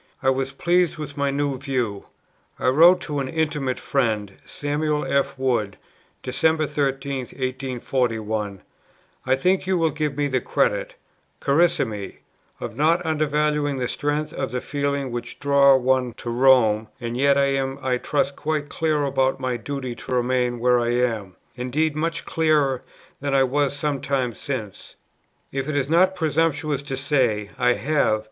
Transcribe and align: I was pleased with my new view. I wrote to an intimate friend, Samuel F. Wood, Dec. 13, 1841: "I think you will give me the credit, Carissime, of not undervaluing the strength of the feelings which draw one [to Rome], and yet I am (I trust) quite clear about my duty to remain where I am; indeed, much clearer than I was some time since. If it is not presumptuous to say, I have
I 0.23 0.31
was 0.31 0.51
pleased 0.51 0.97
with 0.97 1.15
my 1.15 1.29
new 1.29 1.59
view. 1.59 2.07
I 2.57 2.69
wrote 2.69 3.01
to 3.01 3.19
an 3.19 3.29
intimate 3.29 3.79
friend, 3.79 4.33
Samuel 4.47 5.05
F. 5.05 5.37
Wood, 5.37 5.77
Dec. 6.23 6.69
13, 6.69 7.17
1841: 7.17 8.61
"I 9.27 9.35
think 9.35 9.67
you 9.67 9.77
will 9.77 9.91
give 9.91 10.17
me 10.17 10.27
the 10.27 10.41
credit, 10.41 10.95
Carissime, 11.39 12.17
of 12.59 12.75
not 12.75 13.05
undervaluing 13.05 13.77
the 13.77 13.87
strength 13.87 14.33
of 14.33 14.49
the 14.49 14.59
feelings 14.59 15.11
which 15.11 15.39
draw 15.39 15.75
one 15.77 16.13
[to 16.13 16.31
Rome], 16.31 16.87
and 16.99 17.15
yet 17.15 17.37
I 17.37 17.53
am 17.53 17.77
(I 17.83 17.97
trust) 17.99 18.35
quite 18.35 18.69
clear 18.69 19.03
about 19.03 19.39
my 19.39 19.55
duty 19.55 19.93
to 19.93 20.13
remain 20.15 20.57
where 20.57 20.79
I 20.79 20.93
am; 20.95 21.35
indeed, 21.55 21.95
much 21.95 22.25
clearer 22.25 22.81
than 23.19 23.35
I 23.35 23.43
was 23.43 23.75
some 23.75 24.01
time 24.01 24.33
since. 24.33 24.95
If 25.51 25.69
it 25.69 25.75
is 25.75 25.89
not 25.89 26.15
presumptuous 26.15 26.81
to 26.81 26.97
say, 26.97 27.51
I 27.59 27.73
have 27.73 28.19